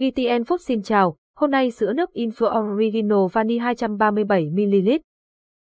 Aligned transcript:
GTN 0.00 0.42
Food 0.42 0.56
xin 0.56 0.82
chào, 0.82 1.16
hôm 1.36 1.50
nay 1.50 1.70
sữa 1.70 1.92
nước 1.92 2.10
Info 2.14 2.74
Original 2.74 3.18
Vani 3.32 3.58
237ml. 3.58 4.98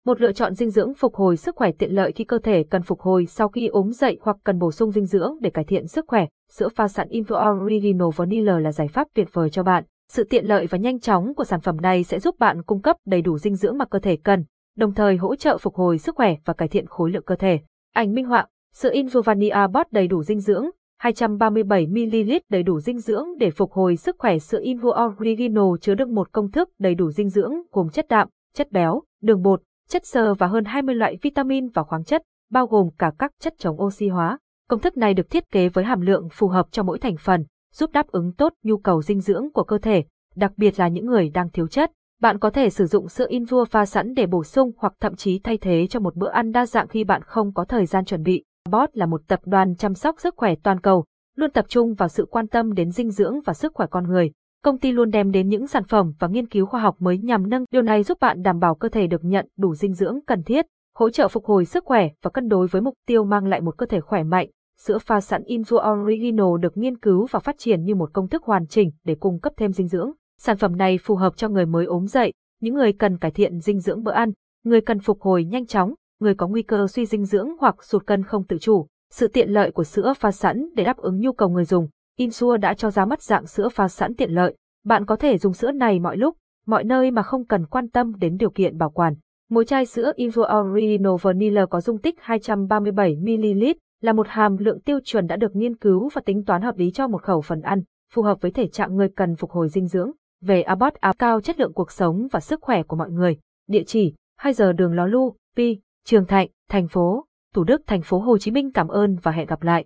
Một 0.04 0.20
lựa 0.20 0.32
chọn 0.32 0.54
dinh 0.54 0.70
dưỡng 0.70 0.94
phục 0.94 1.14
hồi 1.14 1.36
sức 1.36 1.56
khỏe 1.56 1.70
tiện 1.78 1.90
lợi 1.90 2.12
khi 2.12 2.24
cơ 2.24 2.38
thể 2.38 2.64
cần 2.70 2.82
phục 2.82 3.00
hồi 3.00 3.26
sau 3.26 3.48
khi 3.48 3.66
ốm 3.66 3.92
dậy 3.92 4.18
hoặc 4.20 4.36
cần 4.44 4.58
bổ 4.58 4.72
sung 4.72 4.90
dinh 4.90 5.06
dưỡng 5.06 5.36
để 5.40 5.50
cải 5.50 5.64
thiện 5.64 5.86
sức 5.86 6.04
khỏe. 6.08 6.26
Sữa 6.52 6.68
pha 6.68 6.88
sẵn 6.88 7.08
Info 7.08 7.64
Original 7.64 8.08
Vanilla 8.16 8.58
là 8.58 8.72
giải 8.72 8.88
pháp 8.88 9.08
tuyệt 9.14 9.28
vời 9.32 9.50
cho 9.50 9.62
bạn. 9.62 9.84
Sự 10.12 10.24
tiện 10.24 10.46
lợi 10.46 10.66
và 10.66 10.78
nhanh 10.78 11.00
chóng 11.00 11.34
của 11.34 11.44
sản 11.44 11.60
phẩm 11.60 11.76
này 11.80 12.04
sẽ 12.04 12.18
giúp 12.18 12.38
bạn 12.38 12.62
cung 12.62 12.82
cấp 12.82 12.96
đầy 13.06 13.22
đủ 13.22 13.38
dinh 13.38 13.54
dưỡng 13.54 13.78
mà 13.78 13.84
cơ 13.84 13.98
thể 13.98 14.16
cần, 14.24 14.44
đồng 14.76 14.94
thời 14.94 15.16
hỗ 15.16 15.36
trợ 15.36 15.58
phục 15.58 15.74
hồi 15.74 15.98
sức 15.98 16.14
khỏe 16.14 16.36
và 16.44 16.54
cải 16.54 16.68
thiện 16.68 16.86
khối 16.86 17.10
lượng 17.10 17.24
cơ 17.26 17.36
thể. 17.36 17.60
Ảnh 17.94 18.14
minh 18.14 18.26
họa, 18.26 18.46
sữa 18.74 18.90
Info 18.92 19.22
Vanilla 19.22 19.66
Bot 19.66 19.86
đầy 19.90 20.08
đủ 20.08 20.22
dinh 20.22 20.40
dưỡng, 20.40 20.66
237ml 21.02 22.40
đầy 22.50 22.62
đủ 22.62 22.80
dinh 22.80 22.98
dưỡng 22.98 23.26
để 23.38 23.50
phục 23.50 23.72
hồi 23.72 23.96
sức 23.96 24.16
khỏe 24.18 24.38
sữa 24.38 24.60
Invo 24.62 25.06
Original 25.20 25.64
chứa 25.80 25.94
đựng 25.94 26.14
một 26.14 26.32
công 26.32 26.50
thức 26.50 26.68
đầy 26.78 26.94
đủ 26.94 27.10
dinh 27.10 27.28
dưỡng 27.28 27.52
gồm 27.72 27.88
chất 27.88 28.06
đạm, 28.08 28.28
chất 28.54 28.72
béo, 28.72 29.02
đường 29.22 29.42
bột, 29.42 29.62
chất 29.88 30.06
xơ 30.06 30.34
và 30.34 30.46
hơn 30.46 30.64
20 30.64 30.94
loại 30.94 31.18
vitamin 31.22 31.68
và 31.68 31.82
khoáng 31.82 32.04
chất, 32.04 32.22
bao 32.50 32.66
gồm 32.66 32.88
cả 32.98 33.12
các 33.18 33.32
chất 33.40 33.54
chống 33.58 33.82
oxy 33.82 34.08
hóa. 34.08 34.38
Công 34.68 34.80
thức 34.80 34.96
này 34.96 35.14
được 35.14 35.30
thiết 35.30 35.50
kế 35.50 35.68
với 35.68 35.84
hàm 35.84 36.00
lượng 36.00 36.28
phù 36.32 36.48
hợp 36.48 36.66
cho 36.70 36.82
mỗi 36.82 36.98
thành 36.98 37.16
phần, 37.16 37.44
giúp 37.74 37.90
đáp 37.92 38.06
ứng 38.06 38.32
tốt 38.32 38.52
nhu 38.62 38.76
cầu 38.76 39.02
dinh 39.02 39.20
dưỡng 39.20 39.52
của 39.52 39.64
cơ 39.64 39.78
thể, 39.78 40.04
đặc 40.36 40.52
biệt 40.56 40.78
là 40.78 40.88
những 40.88 41.06
người 41.06 41.28
đang 41.28 41.50
thiếu 41.50 41.66
chất. 41.66 41.92
Bạn 42.20 42.38
có 42.38 42.50
thể 42.50 42.70
sử 42.70 42.86
dụng 42.86 43.08
sữa 43.08 43.26
Invua 43.28 43.64
pha 43.64 43.86
sẵn 43.86 44.14
để 44.14 44.26
bổ 44.26 44.44
sung 44.44 44.70
hoặc 44.76 44.92
thậm 45.00 45.16
chí 45.16 45.40
thay 45.44 45.56
thế 45.56 45.86
cho 45.86 46.00
một 46.00 46.16
bữa 46.16 46.30
ăn 46.30 46.52
đa 46.52 46.66
dạng 46.66 46.88
khi 46.88 47.04
bạn 47.04 47.22
không 47.22 47.54
có 47.54 47.64
thời 47.64 47.86
gian 47.86 48.04
chuẩn 48.04 48.22
bị. 48.22 48.44
Bot 48.70 48.90
là 48.92 49.06
một 49.06 49.20
tập 49.28 49.40
đoàn 49.44 49.74
chăm 49.76 49.94
sóc 49.94 50.20
sức 50.20 50.34
khỏe 50.36 50.54
toàn 50.62 50.80
cầu, 50.80 51.04
luôn 51.36 51.50
tập 51.50 51.64
trung 51.68 51.94
vào 51.94 52.08
sự 52.08 52.26
quan 52.30 52.48
tâm 52.48 52.72
đến 52.72 52.90
dinh 52.90 53.10
dưỡng 53.10 53.40
và 53.44 53.54
sức 53.54 53.74
khỏe 53.74 53.86
con 53.90 54.08
người. 54.08 54.30
Công 54.64 54.78
ty 54.78 54.92
luôn 54.92 55.10
đem 55.10 55.30
đến 55.30 55.48
những 55.48 55.66
sản 55.66 55.84
phẩm 55.84 56.12
và 56.18 56.28
nghiên 56.28 56.46
cứu 56.46 56.66
khoa 56.66 56.80
học 56.80 56.96
mới 56.98 57.18
nhằm 57.18 57.48
nâng 57.48 57.64
điều 57.70 57.82
này 57.82 58.02
giúp 58.02 58.18
bạn 58.20 58.42
đảm 58.42 58.58
bảo 58.58 58.74
cơ 58.74 58.88
thể 58.88 59.06
được 59.06 59.24
nhận 59.24 59.48
đủ 59.56 59.74
dinh 59.74 59.94
dưỡng 59.94 60.18
cần 60.26 60.42
thiết, 60.42 60.66
hỗ 60.94 61.10
trợ 61.10 61.28
phục 61.28 61.44
hồi 61.44 61.64
sức 61.64 61.84
khỏe 61.84 62.08
và 62.22 62.30
cân 62.30 62.48
đối 62.48 62.66
với 62.66 62.82
mục 62.82 62.94
tiêu 63.06 63.24
mang 63.24 63.46
lại 63.46 63.60
một 63.60 63.78
cơ 63.78 63.86
thể 63.86 64.00
khỏe 64.00 64.22
mạnh. 64.22 64.48
Sữa 64.80 64.98
pha 64.98 65.20
sẵn 65.20 65.42
Info 65.42 66.02
Original 66.02 66.60
được 66.60 66.76
nghiên 66.76 66.98
cứu 66.98 67.26
và 67.30 67.38
phát 67.38 67.58
triển 67.58 67.84
như 67.84 67.94
một 67.94 68.10
công 68.12 68.28
thức 68.28 68.44
hoàn 68.44 68.66
chỉnh 68.66 68.90
để 69.04 69.14
cung 69.14 69.40
cấp 69.40 69.52
thêm 69.56 69.72
dinh 69.72 69.88
dưỡng. 69.88 70.12
Sản 70.38 70.56
phẩm 70.56 70.76
này 70.76 70.98
phù 70.98 71.16
hợp 71.16 71.36
cho 71.36 71.48
người 71.48 71.66
mới 71.66 71.86
ốm 71.86 72.06
dậy, 72.06 72.32
những 72.60 72.74
người 72.74 72.92
cần 72.92 73.18
cải 73.18 73.30
thiện 73.30 73.60
dinh 73.60 73.80
dưỡng 73.80 74.02
bữa 74.02 74.12
ăn, 74.12 74.32
người 74.64 74.80
cần 74.80 74.98
phục 75.00 75.20
hồi 75.20 75.44
nhanh 75.44 75.66
chóng, 75.66 75.94
người 76.20 76.34
có 76.34 76.48
nguy 76.48 76.62
cơ 76.62 76.86
suy 76.86 77.06
dinh 77.06 77.24
dưỡng 77.24 77.48
hoặc 77.60 77.84
sụt 77.84 78.06
cân 78.06 78.22
không 78.22 78.44
tự 78.44 78.58
chủ. 78.60 78.86
Sự 79.12 79.28
tiện 79.28 79.50
lợi 79.50 79.70
của 79.70 79.84
sữa 79.84 80.14
pha 80.16 80.32
sẵn 80.32 80.68
để 80.74 80.84
đáp 80.84 80.96
ứng 80.96 81.20
nhu 81.20 81.32
cầu 81.32 81.48
người 81.48 81.64
dùng, 81.64 81.88
Insua 82.16 82.56
đã 82.56 82.74
cho 82.74 82.90
ra 82.90 83.04
mắt 83.04 83.22
dạng 83.22 83.46
sữa 83.46 83.68
pha 83.68 83.88
sẵn 83.88 84.14
tiện 84.14 84.30
lợi. 84.30 84.56
Bạn 84.84 85.06
có 85.06 85.16
thể 85.16 85.38
dùng 85.38 85.52
sữa 85.52 85.72
này 85.72 86.00
mọi 86.00 86.16
lúc, 86.16 86.36
mọi 86.66 86.84
nơi 86.84 87.10
mà 87.10 87.22
không 87.22 87.44
cần 87.44 87.66
quan 87.66 87.88
tâm 87.88 88.18
đến 88.18 88.36
điều 88.36 88.50
kiện 88.50 88.78
bảo 88.78 88.90
quản. 88.90 89.14
Mỗi 89.50 89.64
chai 89.64 89.86
sữa 89.86 90.12
Insua 90.16 90.46
Original 90.60 91.12
Vanilla 91.22 91.66
có 91.66 91.80
dung 91.80 91.98
tích 91.98 92.18
237ml, 92.24 93.74
là 94.00 94.12
một 94.12 94.26
hàm 94.28 94.56
lượng 94.56 94.80
tiêu 94.80 94.98
chuẩn 95.04 95.26
đã 95.26 95.36
được 95.36 95.56
nghiên 95.56 95.76
cứu 95.76 96.08
và 96.14 96.22
tính 96.24 96.44
toán 96.44 96.62
hợp 96.62 96.78
lý 96.78 96.90
cho 96.90 97.08
một 97.08 97.22
khẩu 97.22 97.40
phần 97.40 97.60
ăn, 97.60 97.82
phù 98.12 98.22
hợp 98.22 98.40
với 98.40 98.50
thể 98.50 98.68
trạng 98.68 98.96
người 98.96 99.08
cần 99.08 99.36
phục 99.36 99.50
hồi 99.50 99.68
dinh 99.68 99.86
dưỡng. 99.86 100.10
Về 100.42 100.62
Abbott 100.62 100.94
áo 100.94 101.12
cao 101.18 101.40
chất 101.40 101.60
lượng 101.60 101.72
cuộc 101.72 101.92
sống 101.92 102.28
và 102.32 102.40
sức 102.40 102.60
khỏe 102.62 102.82
của 102.82 102.96
mọi 102.96 103.10
người. 103.10 103.36
Địa 103.68 103.82
chỉ: 103.86 104.14
2 104.38 104.52
giờ 104.52 104.72
đường 104.72 104.94
Ló 104.94 105.06
Lu, 105.06 105.34
Pi, 105.56 105.78
Trường 106.06 106.26
Thạnh, 106.26 106.48
thành 106.68 106.88
phố, 106.88 107.26
Thủ 107.54 107.64
Đức, 107.64 107.82
thành 107.86 108.02
phố 108.02 108.18
Hồ 108.18 108.38
Chí 108.38 108.50
Minh 108.50 108.70
cảm 108.74 108.88
ơn 108.88 109.16
và 109.22 109.32
hẹn 109.32 109.46
gặp 109.46 109.62
lại. 109.62 109.84